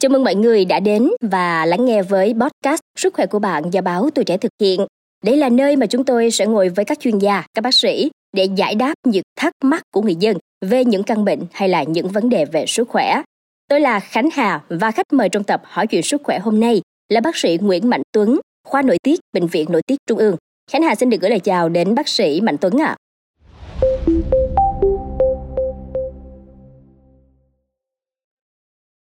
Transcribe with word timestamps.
Chào 0.00 0.10
mừng 0.10 0.24
mọi 0.24 0.34
người 0.34 0.64
đã 0.64 0.80
đến 0.80 1.10
và 1.20 1.66
lắng 1.66 1.84
nghe 1.84 2.02
với 2.02 2.34
podcast 2.40 2.80
Sức 2.98 3.14
khỏe 3.14 3.26
của 3.26 3.38
bạn 3.38 3.70
do 3.70 3.80
báo 3.80 4.10
Tuổi 4.14 4.24
Trẻ 4.24 4.36
thực 4.36 4.52
hiện. 4.60 4.86
Đây 5.24 5.36
là 5.36 5.48
nơi 5.48 5.76
mà 5.76 5.86
chúng 5.86 6.04
tôi 6.04 6.30
sẽ 6.30 6.46
ngồi 6.46 6.68
với 6.68 6.84
các 6.84 7.00
chuyên 7.00 7.18
gia, 7.18 7.44
các 7.54 7.62
bác 7.62 7.74
sĩ 7.74 8.10
để 8.32 8.48
giải 8.56 8.74
đáp 8.74 8.94
những 9.06 9.22
thắc 9.36 9.52
mắc 9.64 9.82
của 9.92 10.02
người 10.02 10.14
dân 10.14 10.36
về 10.66 10.84
những 10.84 11.02
căn 11.02 11.24
bệnh 11.24 11.40
hay 11.52 11.68
là 11.68 11.82
những 11.82 12.08
vấn 12.08 12.28
đề 12.28 12.44
về 12.44 12.66
sức 12.66 12.88
khỏe. 12.88 13.22
Tôi 13.68 13.80
là 13.80 14.00
Khánh 14.00 14.28
Hà 14.32 14.60
và 14.68 14.90
khách 14.90 15.12
mời 15.12 15.28
trong 15.28 15.44
tập 15.44 15.62
hỏi 15.64 15.86
chuyện 15.86 16.02
sức 16.02 16.20
khỏe 16.24 16.38
hôm 16.38 16.60
nay 16.60 16.82
là 17.08 17.20
bác 17.20 17.36
sĩ 17.36 17.58
Nguyễn 17.60 17.90
Mạnh 17.90 18.02
Tuấn, 18.12 18.40
khoa 18.68 18.82
nội 18.82 18.98
tiết, 19.02 19.20
Bệnh 19.32 19.46
viện 19.46 19.66
Nội 19.72 19.82
tiết 19.86 19.96
Trung 20.06 20.18
ương. 20.18 20.36
Khánh 20.70 20.82
Hà 20.82 20.94
xin 20.94 21.10
được 21.10 21.20
gửi 21.20 21.30
lời 21.30 21.40
chào 21.40 21.68
đến 21.68 21.94
bác 21.94 22.08
sĩ 22.08 22.40
Mạnh 22.40 22.56
Tuấn 22.60 22.80
ạ. 22.80 22.86
À. 22.86 22.99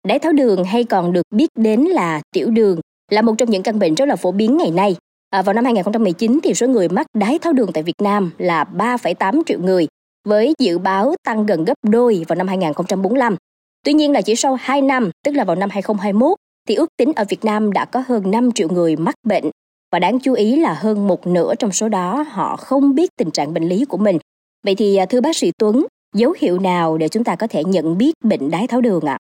Đái 0.08 0.20
tháo 0.20 0.32
đường 0.32 0.64
hay 0.64 0.84
còn 0.84 1.14
được 1.14 1.26
biết 1.32 1.50
đến 1.56 1.82
là 1.82 2.22
tiểu 2.32 2.50
đường 2.50 2.80
là 3.12 3.22
một 3.22 3.34
trong 3.38 3.50
những 3.50 3.64
căn 3.64 3.80
bệnh 3.80 3.96
rất 3.96 4.06
là 4.06 4.16
phổ 4.16 4.32
biến 4.32 4.58
ngày 4.58 4.72
nay. 4.72 4.96
À, 5.30 5.42
vào 5.42 5.54
năm 5.54 5.64
2019 5.64 6.40
thì 6.44 6.54
số 6.54 6.68
người 6.68 6.90
mắc 6.90 7.08
đái 7.14 7.40
tháo 7.40 7.54
đường 7.54 7.72
tại 7.74 7.84
Việt 7.84 8.02
Nam 8.02 8.32
là 8.38 8.64
3,8 8.64 9.42
triệu 9.46 9.60
người, 9.60 9.88
với 10.28 10.54
dự 10.60 10.78
báo 10.78 11.16
tăng 11.24 11.46
gần 11.46 11.66
gấp 11.66 11.74
đôi 11.84 12.26
vào 12.28 12.36
năm 12.36 12.48
2045. 12.48 13.36
Tuy 13.86 13.94
nhiên 13.94 14.12
là 14.12 14.22
chỉ 14.22 14.36
sau 14.36 14.58
2 14.62 14.82
năm, 14.82 15.12
tức 15.24 15.32
là 15.32 15.44
vào 15.44 15.56
năm 15.56 15.70
2021, 15.70 16.38
thì 16.68 16.76
ước 16.76 16.90
tính 16.98 17.12
ở 17.16 17.26
Việt 17.30 17.46
Nam 17.46 17.74
đã 17.74 17.86
có 17.86 18.04
hơn 18.08 18.32
5 18.32 18.52
triệu 18.52 18.70
người 18.70 18.96
mắc 18.96 19.16
bệnh. 19.24 19.46
Và 19.92 20.00
đáng 20.00 20.20
chú 20.20 20.34
ý 20.34 20.56
là 20.56 20.74
hơn 20.74 21.08
một 21.08 21.28
nửa 21.28 21.56
trong 21.56 21.72
số 21.72 21.90
đó 21.90 22.26
họ 22.30 22.56
không 22.56 22.96
biết 22.96 23.10
tình 23.18 23.32
trạng 23.32 23.54
bệnh 23.54 23.64
lý 23.64 23.86
của 23.86 23.98
mình. 23.98 24.18
Vậy 24.66 24.76
thì 24.76 24.96
à, 24.96 25.06
thưa 25.06 25.22
bác 25.22 25.36
sĩ 25.36 25.52
Tuấn, 25.58 25.86
dấu 26.16 26.34
hiệu 26.40 26.60
nào 26.60 26.98
để 26.98 27.08
chúng 27.08 27.24
ta 27.24 27.36
có 27.36 27.48
thể 27.48 27.64
nhận 27.64 27.98
biết 27.98 28.14
bệnh 28.24 28.52
đái 28.52 28.68
tháo 28.68 28.82
đường 28.82 29.06
ạ? 29.06 29.14
À? 29.14 29.20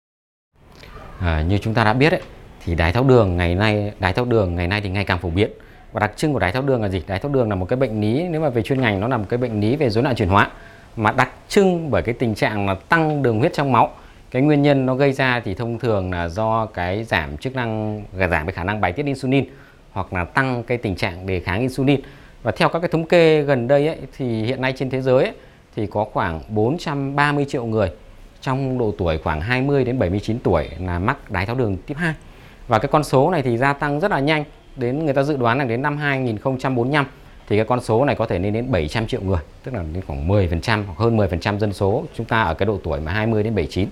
À, 1.21 1.41
như 1.41 1.57
chúng 1.57 1.73
ta 1.73 1.83
đã 1.83 1.93
biết 1.93 2.11
ấy, 2.11 2.21
thì 2.65 2.75
đái 2.75 2.93
tháo 2.93 3.03
đường 3.03 3.37
ngày 3.37 3.55
nay 3.55 3.91
đái 3.99 4.13
tháo 4.13 4.25
đường 4.25 4.55
ngày 4.55 4.67
nay 4.67 4.81
thì 4.81 4.89
ngày 4.89 5.05
càng 5.05 5.19
phổ 5.19 5.29
biến. 5.29 5.49
Và 5.91 5.99
đặc 5.99 6.11
trưng 6.15 6.33
của 6.33 6.39
đái 6.39 6.51
tháo 6.51 6.61
đường 6.61 6.81
là 6.81 6.89
gì? 6.89 7.01
Đái 7.07 7.19
tháo 7.19 7.31
đường 7.31 7.49
là 7.49 7.55
một 7.55 7.65
cái 7.65 7.77
bệnh 7.77 8.01
lý 8.01 8.27
nếu 8.29 8.41
mà 8.41 8.49
về 8.49 8.61
chuyên 8.61 8.81
ngành 8.81 8.99
nó 8.99 9.07
là 9.07 9.17
một 9.17 9.25
cái 9.29 9.37
bệnh 9.37 9.61
lý 9.61 9.75
về 9.75 9.89
rối 9.89 10.03
loạn 10.03 10.15
chuyển 10.15 10.29
hóa. 10.29 10.49
Mà 10.95 11.11
đặc 11.11 11.29
trưng 11.47 11.91
bởi 11.91 12.01
cái 12.01 12.13
tình 12.13 12.35
trạng 12.35 12.67
là 12.67 12.75
tăng 12.89 13.23
đường 13.23 13.39
huyết 13.39 13.53
trong 13.53 13.71
máu 13.71 13.91
cái 14.31 14.41
nguyên 14.41 14.61
nhân 14.61 14.85
nó 14.85 14.95
gây 14.95 15.11
ra 15.11 15.41
thì 15.45 15.53
thông 15.53 15.79
thường 15.79 16.11
là 16.11 16.27
do 16.27 16.65
cái 16.65 17.03
giảm 17.03 17.37
chức 17.37 17.55
năng 17.55 18.03
giảm 18.13 18.45
cái 18.45 18.53
khả 18.53 18.63
năng 18.63 18.81
bài 18.81 18.91
tiết 18.91 19.05
insulin 19.05 19.45
hoặc 19.91 20.13
là 20.13 20.23
tăng 20.23 20.63
cái 20.63 20.77
tình 20.77 20.95
trạng 20.95 21.25
đề 21.25 21.39
kháng 21.39 21.59
insulin. 21.59 22.01
Và 22.43 22.51
theo 22.51 22.69
các 22.69 22.79
cái 22.79 22.89
thống 22.89 23.05
kê 23.05 23.41
gần 23.41 23.67
đây 23.67 23.87
ấy, 23.87 23.97
thì 24.17 24.43
hiện 24.43 24.61
nay 24.61 24.73
trên 24.77 24.89
thế 24.89 25.01
giới 25.01 25.23
ấy, 25.23 25.33
thì 25.75 25.87
có 25.87 26.05
khoảng 26.05 26.41
430 26.49 27.45
triệu 27.49 27.65
người 27.65 27.91
trong 28.41 28.77
độ 28.77 28.93
tuổi 28.97 29.17
khoảng 29.17 29.41
20 29.41 29.83
đến 29.83 29.99
79 29.99 30.39
tuổi 30.39 30.69
là 30.79 30.99
mắc 30.99 31.31
đái 31.31 31.45
tháo 31.45 31.55
đường 31.55 31.77
tiếp 31.77 31.95
2 31.97 32.13
và 32.67 32.79
cái 32.79 32.89
con 32.91 33.03
số 33.03 33.31
này 33.31 33.41
thì 33.41 33.57
gia 33.57 33.73
tăng 33.73 33.99
rất 33.99 34.11
là 34.11 34.19
nhanh, 34.19 34.43
đến 34.75 35.05
người 35.05 35.13
ta 35.13 35.23
dự 35.23 35.37
đoán 35.37 35.57
là 35.57 35.63
đến 35.63 35.81
năm 35.81 35.97
2045 35.97 37.05
thì 37.47 37.55
cái 37.55 37.65
con 37.65 37.81
số 37.81 38.05
này 38.05 38.15
có 38.15 38.25
thể 38.25 38.39
lên 38.39 38.53
đến 38.53 38.71
700 38.71 39.07
triệu 39.07 39.21
người, 39.21 39.39
tức 39.63 39.73
là 39.73 39.83
đến 39.93 40.03
khoảng 40.07 40.27
10% 40.29 40.83
hoặc 40.85 40.97
hơn 40.97 41.17
10% 41.17 41.59
dân 41.59 41.73
số 41.73 42.03
chúng 42.15 42.25
ta 42.25 42.41
ở 42.41 42.53
cái 42.53 42.65
độ 42.65 42.79
tuổi 42.83 42.99
mà 42.99 43.11
20 43.11 43.43
đến 43.43 43.55
79 43.55 43.87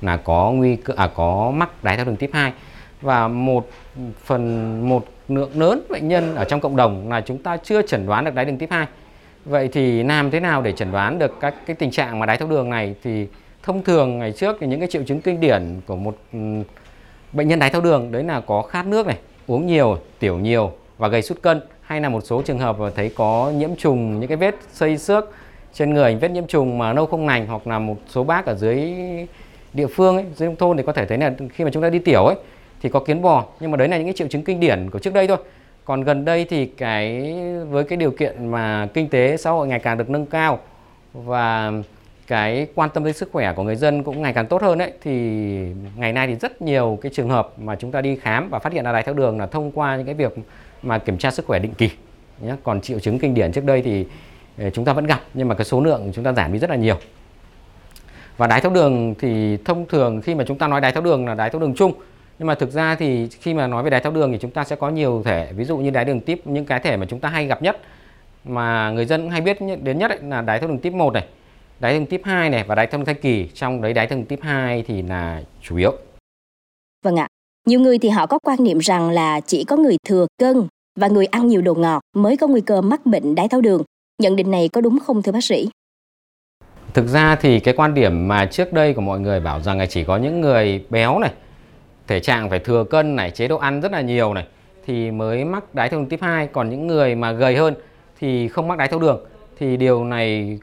là 0.00 0.16
có 0.16 0.50
nguy 0.50 0.76
cơ 0.76 0.94
à 0.96 1.10
có 1.14 1.52
mắc 1.54 1.84
đái 1.84 1.96
tháo 1.96 2.06
đường 2.06 2.16
tiếp 2.16 2.30
2 2.32 2.52
và 3.00 3.28
một 3.28 3.68
phần, 4.24 4.88
một 4.88 5.06
lượng 5.28 5.60
lớn 5.60 5.82
bệnh 5.90 6.08
nhân 6.08 6.34
ở 6.34 6.44
trong 6.44 6.60
cộng 6.60 6.76
đồng 6.76 7.08
là 7.08 7.20
chúng 7.20 7.38
ta 7.38 7.56
chưa 7.56 7.82
chẩn 7.82 8.06
đoán 8.06 8.24
được 8.24 8.34
đái 8.34 8.44
đường 8.44 8.58
tiếp 8.58 8.68
2. 8.70 8.86
Vậy 9.44 9.68
thì 9.68 10.02
làm 10.02 10.30
thế 10.30 10.40
nào 10.40 10.62
để 10.62 10.72
chẩn 10.72 10.92
đoán 10.92 11.18
được 11.18 11.36
các 11.40 11.54
cái 11.66 11.76
tình 11.76 11.90
trạng 11.90 12.18
mà 12.18 12.26
đái 12.26 12.36
tháo 12.36 12.48
đường 12.48 12.70
này 12.70 12.94
thì 13.02 13.26
thông 13.62 13.82
thường 13.82 14.18
ngày 14.18 14.32
trước 14.32 14.56
thì 14.60 14.66
những 14.66 14.80
cái 14.80 14.88
triệu 14.88 15.02
chứng 15.02 15.20
kinh 15.20 15.40
điển 15.40 15.80
của 15.86 15.96
một 15.96 16.16
ừ, 16.32 16.38
bệnh 17.32 17.48
nhân 17.48 17.58
đái 17.58 17.70
tháo 17.70 17.80
đường 17.80 18.12
đấy 18.12 18.24
là 18.24 18.40
có 18.40 18.62
khát 18.62 18.86
nước 18.86 19.06
này, 19.06 19.18
uống 19.46 19.66
nhiều, 19.66 19.98
tiểu 20.18 20.38
nhiều 20.38 20.72
và 20.98 21.08
gây 21.08 21.22
sút 21.22 21.42
cân. 21.42 21.60
Hay 21.80 22.00
là 22.00 22.08
một 22.08 22.20
số 22.20 22.42
trường 22.42 22.58
hợp 22.58 22.76
thấy 22.96 23.12
có 23.14 23.52
nhiễm 23.56 23.76
trùng 23.76 24.20
những 24.20 24.28
cái 24.28 24.36
vết 24.36 24.54
xây 24.72 24.98
xước 24.98 25.30
trên 25.74 25.94
người 25.94 26.16
vết 26.16 26.30
nhiễm 26.30 26.46
trùng 26.46 26.78
mà 26.78 26.92
nâu 26.92 27.06
không 27.06 27.26
lành 27.26 27.46
hoặc 27.46 27.66
là 27.66 27.78
một 27.78 27.96
số 28.08 28.24
bác 28.24 28.46
ở 28.46 28.54
dưới 28.54 28.92
địa 29.72 29.86
phương 29.86 30.16
ấy, 30.16 30.24
dưới 30.34 30.48
nông 30.48 30.56
thôn 30.56 30.76
thì 30.76 30.82
có 30.82 30.92
thể 30.92 31.06
thấy 31.06 31.18
là 31.18 31.32
khi 31.52 31.64
mà 31.64 31.70
chúng 31.70 31.82
ta 31.82 31.90
đi 31.90 31.98
tiểu 31.98 32.24
ấy 32.24 32.36
thì 32.82 32.88
có 32.88 33.00
kiến 33.00 33.22
bò. 33.22 33.44
Nhưng 33.60 33.70
mà 33.70 33.76
đấy 33.76 33.88
là 33.88 33.96
những 33.96 34.06
cái 34.06 34.14
triệu 34.14 34.28
chứng 34.28 34.42
kinh 34.42 34.60
điển 34.60 34.90
của 34.90 34.98
trước 34.98 35.14
đây 35.14 35.26
thôi. 35.26 35.36
Còn 35.84 36.04
gần 36.04 36.24
đây 36.24 36.46
thì 36.50 36.66
cái 36.66 37.34
với 37.70 37.84
cái 37.84 37.96
điều 37.96 38.10
kiện 38.10 38.50
mà 38.50 38.88
kinh 38.94 39.08
tế 39.08 39.36
xã 39.36 39.50
hội 39.50 39.66
ngày 39.66 39.78
càng 39.78 39.98
được 39.98 40.10
nâng 40.10 40.26
cao 40.26 40.58
và 41.12 41.72
cái 42.32 42.66
quan 42.74 42.90
tâm 42.90 43.04
đến 43.04 43.14
sức 43.14 43.28
khỏe 43.32 43.52
của 43.52 43.62
người 43.62 43.76
dân 43.76 44.02
cũng 44.02 44.22
ngày 44.22 44.32
càng 44.32 44.46
tốt 44.46 44.62
hơn 44.62 44.78
đấy 44.78 44.92
thì 45.02 45.12
ngày 45.96 46.12
nay 46.12 46.26
thì 46.26 46.34
rất 46.34 46.62
nhiều 46.62 46.98
cái 47.02 47.12
trường 47.14 47.28
hợp 47.28 47.52
mà 47.58 47.76
chúng 47.76 47.92
ta 47.92 48.00
đi 48.00 48.16
khám 48.16 48.48
và 48.50 48.58
phát 48.58 48.72
hiện 48.72 48.84
ra 48.84 48.92
đái 48.92 49.02
tháo 49.02 49.14
đường 49.14 49.40
là 49.40 49.46
thông 49.46 49.70
qua 49.72 49.96
những 49.96 50.06
cái 50.06 50.14
việc 50.14 50.34
mà 50.82 50.98
kiểm 50.98 51.18
tra 51.18 51.30
sức 51.30 51.46
khỏe 51.46 51.58
định 51.58 51.74
kỳ 51.74 51.90
nhé 52.40 52.56
còn 52.62 52.80
triệu 52.80 53.00
chứng 53.00 53.18
kinh 53.18 53.34
điển 53.34 53.52
trước 53.52 53.64
đây 53.64 53.82
thì 53.82 54.06
ờ, 54.58 54.70
chúng 54.70 54.84
ta 54.84 54.92
vẫn 54.92 55.06
gặp, 55.06 55.20
nhưng 55.34 55.48
mà 55.48 55.54
cái 55.54 55.64
số 55.64 55.80
lượng 55.80 56.12
chúng 56.14 56.24
ta 56.24 56.32
giảm 56.32 56.52
đi 56.52 56.58
rất 56.58 56.70
là 56.70 56.76
nhiều. 56.76 56.96
Và 58.36 58.46
đái 58.46 58.60
tháo 58.60 58.72
đường 58.72 59.14
thì 59.18 59.56
thông 59.64 59.86
thường 59.86 60.20
khi 60.20 60.34
mà 60.34 60.44
chúng 60.44 60.58
ta 60.58 60.68
nói 60.68 60.80
đái 60.80 60.92
tháo 60.92 61.02
đường 61.02 61.26
là 61.26 61.34
đái 61.34 61.50
tháo 61.50 61.60
đường 61.60 61.74
chung, 61.74 61.92
nhưng 62.38 62.46
mà 62.46 62.54
thực 62.54 62.70
ra 62.70 62.94
thì 62.94 63.28
khi 63.28 63.54
mà 63.54 63.66
nói 63.66 63.82
về 63.82 63.90
đái 63.90 64.00
tháo 64.00 64.12
đường 64.12 64.32
thì 64.32 64.38
chúng 64.38 64.50
ta 64.50 64.64
sẽ 64.64 64.76
có 64.76 64.90
nhiều 64.90 65.22
thể, 65.24 65.48
ví 65.56 65.64
dụ 65.64 65.78
như 65.78 65.90
đái 65.90 66.04
đường 66.04 66.20
tiếp, 66.20 66.40
những 66.44 66.64
cái 66.64 66.80
thể 66.80 66.96
mà 66.96 67.06
chúng 67.08 67.20
ta 67.20 67.28
hay 67.28 67.46
gặp 67.46 67.62
nhất 67.62 67.78
mà 68.44 68.90
người 68.90 69.04
dân 69.04 69.30
hay 69.30 69.40
biết 69.40 69.58
đến 69.82 69.98
nhất 69.98 70.24
là 70.24 70.42
đái 70.42 70.58
tháo 70.58 70.68
đường 70.68 70.78
tiếp 70.78 70.92
1 70.92 71.12
này 71.12 71.24
đái 71.82 71.92
tháo 71.92 71.98
đường 71.98 72.06
tiếp 72.06 72.20
2 72.24 72.50
này 72.50 72.64
và 72.64 72.74
đái 72.74 72.86
tháo 72.86 72.98
đường 72.98 73.06
thai 73.06 73.14
kỳ. 73.14 73.48
Trong 73.54 73.82
đấy 73.82 73.92
đái 73.92 74.06
tháo 74.06 74.18
đường 74.18 74.26
tiếp 74.26 74.38
2 74.42 74.84
thì 74.86 75.02
là 75.02 75.42
chủ 75.62 75.76
yếu. 75.76 75.92
Vâng 77.04 77.16
ạ. 77.16 77.28
Nhiều 77.66 77.80
người 77.80 77.98
thì 77.98 78.08
họ 78.08 78.26
có 78.26 78.38
quan 78.38 78.64
niệm 78.64 78.78
rằng 78.78 79.10
là 79.10 79.40
chỉ 79.40 79.64
có 79.64 79.76
người 79.76 79.96
thừa 80.08 80.26
cân 80.38 80.66
và 81.00 81.08
người 81.08 81.26
ăn 81.26 81.46
nhiều 81.46 81.62
đồ 81.62 81.74
ngọt 81.74 82.00
mới 82.16 82.36
có 82.36 82.46
nguy 82.46 82.60
cơ 82.60 82.80
mắc 82.80 83.06
bệnh 83.06 83.34
đái 83.34 83.48
tháo 83.48 83.60
đường. 83.60 83.82
Nhận 84.22 84.36
định 84.36 84.50
này 84.50 84.68
có 84.68 84.80
đúng 84.80 84.98
không 85.00 85.22
thưa 85.22 85.32
bác 85.32 85.44
sĩ? 85.44 85.68
Thực 86.94 87.06
ra 87.06 87.36
thì 87.36 87.60
cái 87.60 87.74
quan 87.74 87.94
điểm 87.94 88.28
mà 88.28 88.46
trước 88.46 88.72
đây 88.72 88.94
của 88.94 89.00
mọi 89.00 89.20
người 89.20 89.40
bảo 89.40 89.60
rằng 89.60 89.78
là 89.78 89.86
chỉ 89.86 90.04
có 90.04 90.16
những 90.16 90.40
người 90.40 90.84
béo 90.90 91.18
này, 91.18 91.32
thể 92.06 92.20
trạng 92.20 92.50
phải 92.50 92.58
thừa 92.58 92.84
cân 92.84 93.16
này, 93.16 93.30
chế 93.30 93.48
độ 93.48 93.56
ăn 93.56 93.80
rất 93.80 93.92
là 93.92 94.00
nhiều 94.00 94.34
này 94.34 94.46
thì 94.86 95.10
mới 95.10 95.44
mắc 95.44 95.74
đái 95.74 95.88
tháo 95.88 96.00
đường 96.00 96.08
tiếp 96.08 96.18
2, 96.22 96.46
còn 96.46 96.70
những 96.70 96.86
người 96.86 97.14
mà 97.14 97.32
gầy 97.32 97.56
hơn 97.56 97.74
thì 98.20 98.48
không 98.48 98.68
mắc 98.68 98.78
đái 98.78 98.88
tháo 98.88 99.00
đường. 99.00 99.20
Thì 99.58 99.76
điều 99.76 100.04
này 100.04 100.58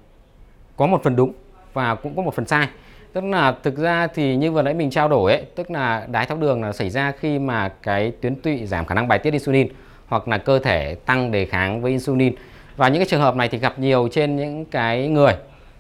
có 0.80 0.86
một 0.86 1.04
phần 1.04 1.16
đúng 1.16 1.34
và 1.74 1.96
cũng 1.96 2.16
có 2.16 2.22
một 2.22 2.36
phần 2.36 2.46
sai. 2.46 2.68
Tức 3.14 3.24
là 3.24 3.56
thực 3.64 3.78
ra 3.78 4.08
thì 4.08 4.36
như 4.36 4.52
vừa 4.52 4.62
nãy 4.62 4.74
mình 4.74 4.90
trao 4.90 5.08
đổi 5.08 5.32
ấy, 5.32 5.44
tức 5.56 5.72
là 5.72 6.08
đái 6.12 6.26
tháo 6.26 6.38
đường 6.38 6.64
là 6.64 6.74
xảy 6.74 6.90
ra 6.90 7.12
khi 7.20 7.40
mà 7.40 7.70
cái 7.84 8.12
tuyến 8.22 8.36
tụy 8.36 8.66
giảm 8.66 8.86
khả 8.86 8.96
năng 8.96 9.08
bài 9.08 9.20
tiết 9.20 9.34
insulin 9.34 9.68
hoặc 10.08 10.28
là 10.28 10.38
cơ 10.38 10.60
thể 10.60 10.96
tăng 11.06 11.32
đề 11.32 11.46
kháng 11.46 11.82
với 11.82 11.92
insulin. 11.92 12.34
Và 12.78 12.88
những 12.88 13.00
cái 13.00 13.08
trường 13.10 13.22
hợp 13.22 13.36
này 13.36 13.48
thì 13.48 13.58
gặp 13.58 13.80
nhiều 13.80 14.08
trên 14.12 14.36
những 14.36 14.66
cái 14.66 15.08
người 15.08 15.34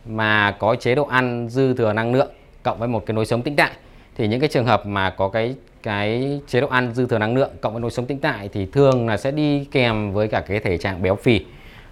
mà 0.06 0.52
có 0.52 0.76
chế 0.76 0.96
độ 0.96 1.04
ăn 1.04 1.50
dư 1.50 1.74
thừa 1.74 1.94
năng 1.94 2.14
lượng 2.14 2.32
cộng 2.64 2.80
với 2.80 2.88
một 2.88 3.06
cái 3.06 3.16
lối 3.16 3.26
sống 3.26 3.42
tĩnh 3.42 3.56
tại 3.56 3.72
thì 4.18 4.28
những 4.28 4.40
cái 4.40 4.50
trường 4.50 4.66
hợp 4.66 4.86
mà 4.86 5.10
có 5.10 5.30
cái 5.30 5.56
cái 5.84 6.40
chế 6.48 6.62
độ 6.62 6.68
ăn 6.68 6.94
dư 6.94 7.08
thừa 7.08 7.18
năng 7.18 7.36
lượng 7.36 7.52
cộng 7.62 7.74
với 7.74 7.82
lối 7.82 7.92
sống 7.92 8.06
tĩnh 8.06 8.20
tại 8.20 8.50
thì 8.54 8.66
thường 8.66 9.08
là 9.08 9.18
sẽ 9.18 9.32
đi 9.32 9.66
kèm 9.72 10.12
với 10.12 10.28
cả 10.28 10.42
cái 10.42 10.60
thể 10.60 10.78
trạng 10.78 11.02
béo 11.02 11.16
phì 11.16 11.46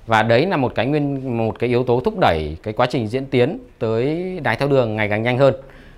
và 0.08 0.24
đấy 0.24 0.46
là 0.46 0.58
một 0.58 0.76
cái 0.76 0.86
nguyên 0.86 1.38
một 1.38 1.60
cái 1.60 1.70
yếu 1.70 1.84
tố 1.84 2.02
thúc 2.06 2.20
đẩy 2.20 2.58
cái 2.64 2.74
quá 2.74 2.88
trình 2.90 3.08
diễn 3.08 3.26
tiến 3.26 3.60
tới 3.80 4.30
đái 4.44 4.56
tháo 4.56 4.70
đường 4.70 4.96
ngày 4.96 5.10
càng 5.10 5.24
nhanh 5.24 5.38
hơn. 5.38 5.54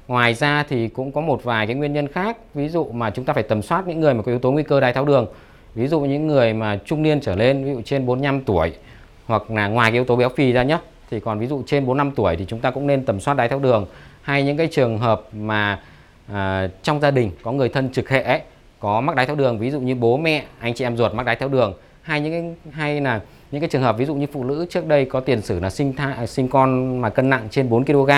Ngoài 0.07 0.33
ra 0.33 0.63
thì 0.69 0.87
cũng 0.87 1.11
có 1.11 1.21
một 1.21 1.43
vài 1.43 1.67
cái 1.67 1.75
nguyên 1.75 1.93
nhân 1.93 2.07
khác. 2.07 2.37
Ví 2.53 2.69
dụ 2.69 2.85
mà 2.85 3.09
chúng 3.09 3.25
ta 3.25 3.33
phải 3.33 3.43
tầm 3.43 3.61
soát 3.61 3.87
những 3.87 3.99
người 3.99 4.13
mà 4.13 4.21
có 4.21 4.31
yếu 4.31 4.39
tố 4.39 4.51
nguy 4.51 4.63
cơ 4.63 4.79
đái 4.79 4.93
tháo 4.93 5.05
đường. 5.05 5.27
Ví 5.75 5.87
dụ 5.87 6.01
những 6.01 6.27
người 6.27 6.53
mà 6.53 6.79
trung 6.85 7.03
niên 7.03 7.21
trở 7.21 7.35
lên 7.35 7.65
ví 7.65 7.73
dụ 7.73 7.81
trên 7.81 8.05
45 8.05 8.41
tuổi 8.41 8.71
hoặc 9.25 9.51
là 9.51 9.67
ngoài 9.67 9.91
cái 9.91 9.95
yếu 9.95 10.05
tố 10.05 10.15
béo 10.15 10.29
phì 10.29 10.51
ra 10.51 10.63
nhé 10.63 10.77
thì 11.11 11.19
còn 11.19 11.39
ví 11.39 11.47
dụ 11.47 11.63
trên 11.65 11.85
4 11.85 11.97
năm 11.97 12.11
tuổi 12.15 12.35
thì 12.35 12.45
chúng 12.47 12.59
ta 12.59 12.71
cũng 12.71 12.87
nên 12.87 13.05
tầm 13.05 13.19
soát 13.19 13.33
đái 13.33 13.47
tháo 13.49 13.59
đường. 13.59 13.85
Hay 14.21 14.43
những 14.43 14.57
cái 14.57 14.67
trường 14.71 14.97
hợp 14.97 15.21
mà 15.33 15.79
à, 16.33 16.69
trong 16.83 16.99
gia 16.99 17.11
đình 17.11 17.31
có 17.43 17.51
người 17.51 17.69
thân 17.69 17.89
trực 17.91 18.09
hệ 18.09 18.21
ấy, 18.21 18.41
có 18.79 19.01
mắc 19.01 19.15
đái 19.15 19.25
tháo 19.25 19.35
đường 19.35 19.59
ví 19.59 19.71
dụ 19.71 19.79
như 19.79 19.95
bố 19.95 20.17
mẹ 20.17 20.43
anh 20.59 20.73
chị 20.73 20.85
em 20.85 20.97
ruột 20.97 21.13
mắc 21.13 21.25
đái 21.25 21.35
tháo 21.35 21.49
đường 21.49 21.73
hay 22.09 22.21
những 22.21 22.31
cái, 22.31 22.71
hay 22.71 23.01
là 23.01 23.21
những 23.51 23.61
cái 23.61 23.69
trường 23.69 23.81
hợp 23.81 23.97
ví 23.97 24.05
dụ 24.05 24.15
như 24.15 24.27
phụ 24.33 24.43
nữ 24.43 24.65
trước 24.69 24.87
đây 24.87 25.05
có 25.05 25.19
tiền 25.19 25.41
sử 25.41 25.59
là 25.59 25.69
sinh 25.69 25.93
thai 25.93 26.13
à, 26.13 26.25
sinh 26.25 26.47
con 26.47 27.01
mà 27.01 27.09
cân 27.09 27.29
nặng 27.29 27.47
trên 27.51 27.69
4 27.69 27.85
kg 27.85 28.11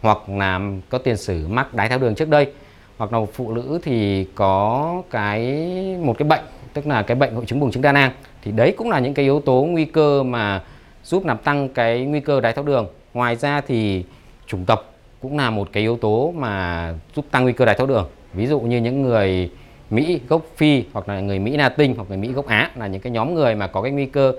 hoặc 0.00 0.28
là 0.28 0.60
có 0.88 0.98
tiền 0.98 1.16
sử 1.16 1.48
mắc 1.48 1.74
đái 1.74 1.88
tháo 1.88 1.98
đường 1.98 2.14
trước 2.14 2.28
đây, 2.28 2.52
hoặc 2.98 3.12
là 3.12 3.18
phụ 3.32 3.52
nữ 3.52 3.80
thì 3.82 4.26
có 4.34 5.02
cái, 5.10 5.40
một 6.00 6.18
cái 6.18 6.28
bệnh, 6.28 6.44
tức 6.72 6.86
là 6.86 7.02
cái 7.02 7.14
bệnh 7.14 7.34
hội 7.34 7.44
chứng 7.46 7.60
buồng 7.60 7.70
trứng 7.70 7.82
đa 7.82 7.92
nang, 7.92 8.10
thì 8.42 8.52
đấy 8.52 8.74
cũng 8.76 8.90
là 8.90 8.98
những 8.98 9.14
cái 9.14 9.24
yếu 9.24 9.40
tố 9.40 9.66
nguy 9.70 9.84
cơ 9.84 10.22
mà 10.22 10.62
giúp 11.04 11.26
làm 11.26 11.38
tăng 11.38 11.68
cái 11.68 12.00
nguy 12.00 12.20
cơ 12.20 12.40
đái 12.40 12.52
tháo 12.52 12.64
đường. 12.64 12.86
Ngoài 13.14 13.36
ra 13.36 13.60
thì 13.60 14.04
chủng 14.46 14.64
tộc 14.64 14.94
cũng 15.22 15.38
là 15.38 15.50
một 15.50 15.68
cái 15.72 15.82
yếu 15.82 15.96
tố 15.96 16.34
mà 16.36 16.94
giúp 17.16 17.24
tăng 17.30 17.42
nguy 17.42 17.52
cơ 17.52 17.64
đái 17.64 17.74
tháo 17.74 17.86
đường. 17.86 18.08
Ví 18.34 18.46
dụ 18.46 18.60
như 18.60 18.76
những 18.76 19.02
người 19.02 19.50
Mỹ 19.92 20.20
gốc 20.28 20.46
Phi 20.56 20.84
hoặc 20.92 21.08
là 21.08 21.20
người 21.20 21.38
Mỹ 21.38 21.56
Latin 21.56 21.94
hoặc 21.94 22.08
người 22.08 22.18
Mỹ 22.18 22.32
gốc 22.32 22.46
Á 22.46 22.70
là 22.76 22.86
những 22.86 23.00
cái 23.00 23.10
nhóm 23.10 23.34
người 23.34 23.54
mà 23.54 23.66
có 23.66 23.82
cái 23.82 23.92
nguy 23.92 24.06
cơ 24.06 24.32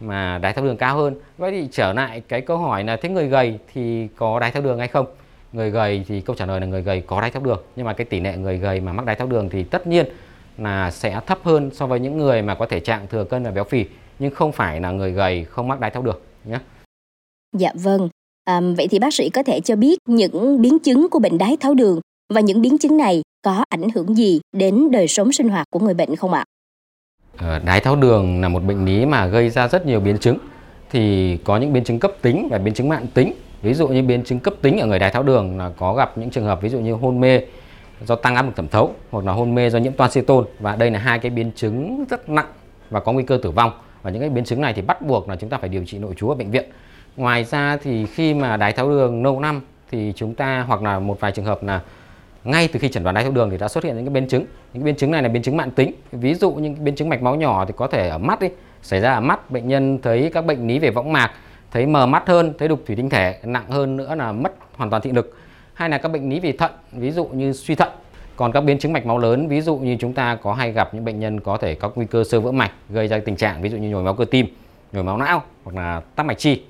mà 0.00 0.38
đái 0.38 0.52
tháo 0.52 0.64
đường 0.64 0.76
cao 0.76 0.96
hơn. 0.96 1.14
Vậy 1.38 1.50
thì 1.50 1.68
trở 1.72 1.92
lại 1.92 2.22
cái 2.28 2.40
câu 2.40 2.56
hỏi 2.56 2.84
là 2.84 2.96
thế 2.96 3.08
người 3.08 3.28
gầy 3.28 3.58
thì 3.72 4.08
có 4.16 4.40
đái 4.40 4.50
tháo 4.50 4.62
đường 4.62 4.78
hay 4.78 4.88
không? 4.88 5.06
người 5.52 5.70
gầy 5.70 6.04
thì 6.08 6.20
câu 6.20 6.36
trả 6.36 6.46
lời 6.46 6.60
là 6.60 6.66
người 6.66 6.82
gầy 6.82 7.02
có 7.06 7.20
đái 7.20 7.30
tháo 7.30 7.42
đường 7.42 7.60
nhưng 7.76 7.86
mà 7.86 7.92
cái 7.92 8.04
tỷ 8.04 8.20
lệ 8.20 8.36
người 8.36 8.58
gầy 8.58 8.80
mà 8.80 8.92
mắc 8.92 9.06
đái 9.06 9.16
tháo 9.16 9.26
đường 9.26 9.48
thì 9.48 9.64
tất 9.64 9.86
nhiên 9.86 10.06
là 10.58 10.90
sẽ 10.90 11.20
thấp 11.26 11.38
hơn 11.42 11.70
so 11.74 11.86
với 11.86 12.00
những 12.00 12.18
người 12.18 12.42
mà 12.42 12.54
có 12.54 12.66
thể 12.66 12.80
trạng 12.80 13.06
thừa 13.06 13.24
cân 13.24 13.44
và 13.44 13.50
béo 13.50 13.64
phì 13.64 13.84
nhưng 14.18 14.34
không 14.34 14.52
phải 14.52 14.80
là 14.80 14.90
người 14.90 15.12
gầy 15.12 15.44
không 15.44 15.68
mắc 15.68 15.80
đái 15.80 15.90
tháo 15.90 16.02
đường 16.02 16.20
nhé. 16.44 16.58
Dạ 17.58 17.72
vâng. 17.74 18.08
À, 18.44 18.60
vậy 18.76 18.88
thì 18.90 18.98
bác 18.98 19.14
sĩ 19.14 19.30
có 19.30 19.42
thể 19.42 19.60
cho 19.60 19.76
biết 19.76 19.98
những 20.08 20.62
biến 20.62 20.78
chứng 20.78 21.08
của 21.10 21.18
bệnh 21.18 21.38
đái 21.38 21.56
tháo 21.56 21.74
đường 21.74 22.00
và 22.34 22.40
những 22.40 22.62
biến 22.62 22.78
chứng 22.78 22.96
này 22.96 23.22
có 23.42 23.64
ảnh 23.68 23.88
hưởng 23.94 24.14
gì 24.14 24.40
đến 24.52 24.90
đời 24.90 25.08
sống 25.08 25.32
sinh 25.32 25.48
hoạt 25.48 25.66
của 25.70 25.78
người 25.78 25.94
bệnh 25.94 26.16
không 26.16 26.32
ạ? 26.32 26.44
Ờ, 27.38 27.58
đái 27.58 27.80
tháo 27.80 27.96
đường 27.96 28.40
là 28.40 28.48
một 28.48 28.62
bệnh 28.62 28.84
lý 28.84 29.06
mà 29.06 29.26
gây 29.26 29.50
ra 29.50 29.68
rất 29.68 29.86
nhiều 29.86 30.00
biến 30.00 30.18
chứng. 30.18 30.38
Thì 30.90 31.36
có 31.44 31.56
những 31.56 31.72
biến 31.72 31.84
chứng 31.84 31.98
cấp 31.98 32.12
tính 32.22 32.48
và 32.50 32.58
biến 32.58 32.74
chứng 32.74 32.88
mạng 32.88 33.06
tính. 33.14 33.32
Ví 33.62 33.74
dụ 33.74 33.88
như 33.88 34.02
biến 34.02 34.24
chứng 34.24 34.40
cấp 34.40 34.54
tính 34.62 34.78
ở 34.78 34.86
người 34.86 34.98
đái 34.98 35.10
tháo 35.10 35.22
đường 35.22 35.58
là 35.58 35.70
có 35.78 35.94
gặp 35.94 36.18
những 36.18 36.30
trường 36.30 36.44
hợp 36.44 36.62
ví 36.62 36.68
dụ 36.68 36.78
như 36.78 36.92
hôn 36.92 37.20
mê 37.20 37.40
do 38.06 38.16
tăng 38.16 38.34
áp 38.34 38.42
lực 38.42 38.56
thẩm 38.56 38.68
thấu, 38.68 38.94
hoặc 39.10 39.24
là 39.24 39.32
hôn 39.32 39.54
mê 39.54 39.70
do 39.70 39.78
nhiễm 39.78 39.92
toan 39.92 40.10
ceton 40.10 40.44
và 40.60 40.76
đây 40.76 40.90
là 40.90 40.98
hai 40.98 41.18
cái 41.18 41.30
biến 41.30 41.50
chứng 41.56 42.04
rất 42.10 42.28
nặng 42.28 42.46
và 42.90 43.00
có 43.00 43.12
nguy 43.12 43.24
cơ 43.24 43.38
tử 43.42 43.50
vong. 43.50 43.72
Và 44.02 44.10
những 44.10 44.20
cái 44.20 44.30
biến 44.30 44.44
chứng 44.44 44.60
này 44.60 44.72
thì 44.74 44.82
bắt 44.82 45.02
buộc 45.02 45.28
là 45.28 45.36
chúng 45.36 45.50
ta 45.50 45.58
phải 45.58 45.68
điều 45.68 45.84
trị 45.84 45.98
nội 45.98 46.14
trú 46.16 46.28
ở 46.28 46.34
bệnh 46.34 46.50
viện. 46.50 46.70
Ngoài 47.16 47.44
ra 47.44 47.76
thì 47.82 48.06
khi 48.06 48.34
mà 48.34 48.56
đái 48.56 48.72
tháo 48.72 48.88
đường 48.88 49.24
lâu 49.24 49.40
năm 49.40 49.60
thì 49.90 50.12
chúng 50.16 50.34
ta, 50.34 50.64
hoặc 50.68 50.82
là 50.82 50.98
một 50.98 51.20
vài 51.20 51.32
trường 51.32 51.44
hợp 51.44 51.62
là 51.62 51.80
ngay 52.44 52.68
từ 52.68 52.80
khi 52.80 52.88
chẩn 52.88 53.02
đoán 53.02 53.14
đái 53.14 53.24
tháo 53.24 53.32
đường 53.32 53.50
thì 53.50 53.58
đã 53.58 53.68
xuất 53.68 53.84
hiện 53.84 53.96
những 53.96 54.04
cái 54.04 54.14
biến 54.14 54.28
chứng. 54.28 54.44
Những 54.72 54.82
cái 54.82 54.86
biến 54.86 54.96
chứng 54.96 55.10
này 55.10 55.22
là 55.22 55.28
biến 55.28 55.42
chứng 55.42 55.56
mạng 55.56 55.70
tính. 55.70 55.92
Ví 56.12 56.34
dụ 56.34 56.52
những 56.52 56.84
biến 56.84 56.94
chứng 56.94 57.08
mạch 57.08 57.22
máu 57.22 57.34
nhỏ 57.34 57.64
thì 57.64 57.72
có 57.76 57.86
thể 57.86 58.08
ở 58.08 58.18
mắt 58.18 58.40
đi, 58.40 58.48
xảy 58.82 59.00
ra 59.00 59.14
ở 59.14 59.20
mắt, 59.20 59.50
bệnh 59.50 59.68
nhân 59.68 59.98
thấy 60.02 60.30
các 60.34 60.46
bệnh 60.46 60.68
lý 60.68 60.78
về 60.78 60.90
võng 60.90 61.12
mạc, 61.12 61.30
thấy 61.70 61.86
mờ 61.86 62.06
mắt 62.06 62.28
hơn, 62.28 62.52
thấy 62.58 62.68
đục 62.68 62.82
thủy 62.86 62.96
tinh 62.96 63.10
thể, 63.10 63.38
nặng 63.42 63.70
hơn 63.70 63.96
nữa 63.96 64.14
là 64.14 64.32
mất 64.32 64.52
hoàn 64.76 64.90
toàn 64.90 65.02
thị 65.02 65.10
lực. 65.10 65.36
Hay 65.74 65.88
là 65.88 65.98
các 65.98 66.08
bệnh 66.08 66.30
lý 66.30 66.40
về 66.40 66.52
thận, 66.52 66.72
ví 66.92 67.10
dụ 67.10 67.24
như 67.24 67.52
suy 67.52 67.74
thận. 67.74 67.88
Còn 68.36 68.52
các 68.52 68.60
biến 68.60 68.78
chứng 68.78 68.92
mạch 68.92 69.06
máu 69.06 69.18
lớn, 69.18 69.48
ví 69.48 69.60
dụ 69.60 69.76
như 69.76 69.96
chúng 70.00 70.12
ta 70.12 70.34
có 70.34 70.54
hay 70.54 70.72
gặp 70.72 70.94
những 70.94 71.04
bệnh 71.04 71.20
nhân 71.20 71.40
có 71.40 71.56
thể 71.56 71.74
có 71.74 71.92
nguy 71.94 72.06
cơ 72.06 72.24
sơ 72.24 72.40
vỡ 72.40 72.52
mạch, 72.52 72.70
gây 72.88 73.08
ra 73.08 73.18
tình 73.24 73.36
trạng 73.36 73.62
ví 73.62 73.68
dụ 73.68 73.76
như 73.76 73.88
nhồi 73.88 74.02
máu 74.02 74.14
cơ 74.14 74.24
tim, 74.24 74.46
nhồi 74.92 75.04
máu 75.04 75.18
não 75.18 75.42
hoặc 75.64 75.76
là 75.76 76.00
tắc 76.16 76.26
mạch 76.26 76.38
chi. 76.38 76.62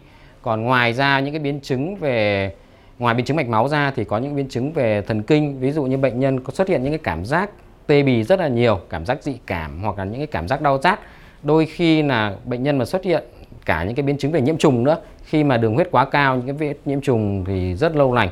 Còn 0.42 0.62
ngoài 0.62 0.92
ra 0.92 1.20
những 1.20 1.32
cái 1.32 1.40
biến 1.40 1.60
chứng 1.60 1.96
về 1.96 2.52
ngoài 2.98 3.14
biến 3.14 3.26
chứng 3.26 3.36
mạch 3.36 3.48
máu 3.48 3.68
ra 3.68 3.92
thì 3.96 4.04
có 4.04 4.18
những 4.18 4.36
biến 4.36 4.48
chứng 4.48 4.72
về 4.72 5.02
thần 5.02 5.22
kinh, 5.22 5.60
ví 5.60 5.72
dụ 5.72 5.84
như 5.84 5.96
bệnh 5.96 6.20
nhân 6.20 6.40
có 6.40 6.52
xuất 6.52 6.68
hiện 6.68 6.82
những 6.82 6.92
cái 6.92 7.00
cảm 7.02 7.24
giác 7.24 7.50
tê 7.86 8.02
bì 8.02 8.22
rất 8.22 8.40
là 8.40 8.48
nhiều, 8.48 8.80
cảm 8.88 9.06
giác 9.06 9.22
dị 9.22 9.34
cảm 9.46 9.82
hoặc 9.82 9.98
là 9.98 10.04
những 10.04 10.18
cái 10.18 10.26
cảm 10.26 10.48
giác 10.48 10.60
đau 10.60 10.78
rát. 10.82 11.00
Đôi 11.42 11.66
khi 11.66 12.02
là 12.02 12.36
bệnh 12.44 12.62
nhân 12.62 12.78
mà 12.78 12.84
xuất 12.84 13.04
hiện 13.04 13.24
cả 13.64 13.84
những 13.84 13.94
cái 13.94 14.02
biến 14.02 14.18
chứng 14.18 14.32
về 14.32 14.40
nhiễm 14.40 14.58
trùng 14.58 14.84
nữa, 14.84 14.96
khi 15.24 15.44
mà 15.44 15.56
đường 15.56 15.74
huyết 15.74 15.88
quá 15.90 16.04
cao, 16.04 16.36
những 16.36 16.46
cái 16.46 16.56
vết 16.56 16.74
nhiễm 16.84 17.00
trùng 17.00 17.44
thì 17.46 17.74
rất 17.74 17.96
lâu 17.96 18.14
lành. 18.14 18.28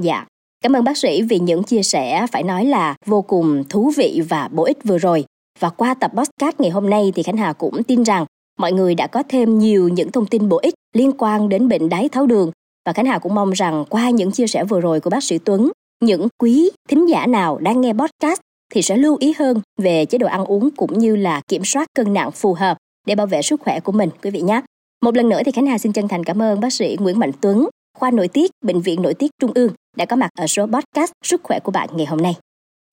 Dạ. 0.00 0.26
Cảm 0.62 0.72
ơn 0.72 0.84
bác 0.84 0.98
sĩ 0.98 1.22
vì 1.22 1.38
những 1.38 1.62
chia 1.62 1.82
sẻ 1.82 2.26
phải 2.32 2.42
nói 2.42 2.64
là 2.64 2.94
vô 3.06 3.22
cùng 3.22 3.64
thú 3.68 3.92
vị 3.96 4.22
và 4.28 4.48
bổ 4.52 4.64
ích 4.64 4.78
vừa 4.84 4.98
rồi. 4.98 5.24
Và 5.58 5.70
qua 5.70 5.94
tập 5.94 6.10
podcast 6.14 6.60
ngày 6.60 6.70
hôm 6.70 6.90
nay 6.90 7.12
thì 7.14 7.22
khánh 7.22 7.36
hà 7.36 7.52
cũng 7.52 7.82
tin 7.82 8.02
rằng 8.02 8.24
mọi 8.58 8.72
người 8.72 8.94
đã 8.94 9.06
có 9.06 9.22
thêm 9.28 9.58
nhiều 9.58 9.88
những 9.88 10.12
thông 10.12 10.26
tin 10.26 10.48
bổ 10.48 10.58
ích 10.62 10.74
liên 10.94 11.12
quan 11.18 11.48
đến 11.48 11.68
bệnh 11.68 11.88
đái 11.88 12.08
tháo 12.08 12.26
đường 12.26 12.50
và 12.90 12.94
Khánh 12.94 13.06
Hà 13.06 13.18
cũng 13.18 13.34
mong 13.34 13.50
rằng 13.50 13.84
qua 13.88 14.10
những 14.10 14.30
chia 14.30 14.46
sẻ 14.46 14.64
vừa 14.64 14.80
rồi 14.80 15.00
của 15.00 15.10
bác 15.10 15.24
sĩ 15.24 15.38
Tuấn, 15.38 15.72
những 16.02 16.28
quý 16.38 16.70
thính 16.88 17.08
giả 17.08 17.26
nào 17.26 17.58
đang 17.58 17.80
nghe 17.80 17.92
podcast 17.92 18.40
thì 18.72 18.82
sẽ 18.82 18.96
lưu 18.96 19.16
ý 19.20 19.34
hơn 19.38 19.60
về 19.78 20.04
chế 20.04 20.18
độ 20.18 20.26
ăn 20.26 20.44
uống 20.44 20.70
cũng 20.70 20.98
như 20.98 21.16
là 21.16 21.40
kiểm 21.48 21.64
soát 21.64 21.88
cân 21.94 22.12
nặng 22.12 22.30
phù 22.30 22.54
hợp 22.54 22.76
để 23.06 23.14
bảo 23.14 23.26
vệ 23.26 23.42
sức 23.42 23.60
khỏe 23.60 23.80
của 23.80 23.92
mình 23.92 24.10
quý 24.22 24.30
vị 24.30 24.40
nhé. 24.40 24.60
Một 25.02 25.16
lần 25.16 25.28
nữa 25.28 25.40
thì 25.44 25.52
Khánh 25.52 25.66
Hà 25.66 25.78
xin 25.78 25.92
chân 25.92 26.08
thành 26.08 26.24
cảm 26.24 26.42
ơn 26.42 26.60
bác 26.60 26.72
sĩ 26.72 26.96
Nguyễn 27.00 27.18
Mạnh 27.18 27.30
Tuấn, 27.40 27.68
khoa 27.98 28.10
nội 28.10 28.28
tiết, 28.28 28.50
Bệnh 28.64 28.80
viện 28.80 29.02
Nội 29.02 29.14
tiết 29.14 29.30
Trung 29.40 29.52
ương 29.54 29.72
đã 29.96 30.04
có 30.04 30.16
mặt 30.16 30.30
ở 30.38 30.46
số 30.46 30.66
podcast 30.66 31.12
Sức 31.24 31.40
khỏe 31.44 31.60
của 31.60 31.72
bạn 31.72 31.88
ngày 31.92 32.06
hôm 32.06 32.22
nay. 32.22 32.36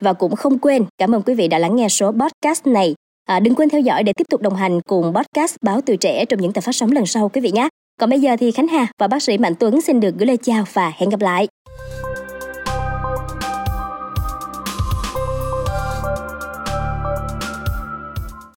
Và 0.01 0.13
cũng 0.13 0.35
không 0.35 0.59
quên 0.59 0.85
cảm 0.97 1.15
ơn 1.15 1.21
quý 1.21 1.33
vị 1.33 1.47
đã 1.47 1.59
lắng 1.59 1.75
nghe 1.75 1.89
số 1.89 2.11
podcast 2.11 2.67
này. 2.67 2.95
À, 3.25 3.39
đừng 3.39 3.55
quên 3.55 3.69
theo 3.69 3.81
dõi 3.81 4.03
để 4.03 4.13
tiếp 4.13 4.25
tục 4.29 4.41
đồng 4.41 4.55
hành 4.55 4.81
cùng 4.81 5.13
podcast 5.13 5.55
Báo 5.61 5.81
Tuổi 5.81 5.97
Trẻ 5.97 6.25
trong 6.25 6.41
những 6.41 6.53
tập 6.53 6.61
phát 6.61 6.75
sóng 6.75 6.91
lần 6.91 7.05
sau 7.05 7.29
quý 7.29 7.41
vị 7.41 7.51
nhé. 7.51 7.69
Còn 7.99 8.09
bây 8.09 8.19
giờ 8.19 8.35
thì 8.39 8.51
Khánh 8.51 8.67
Hà 8.67 8.87
và 8.97 9.07
bác 9.07 9.23
sĩ 9.23 9.37
Mạnh 9.37 9.53
Tuấn 9.59 9.81
xin 9.81 9.99
được 9.99 10.15
gửi 10.17 10.27
lời 10.27 10.37
chào 10.43 10.63
và 10.73 10.91
hẹn 10.97 11.09
gặp 11.09 11.21
lại. 11.21 11.47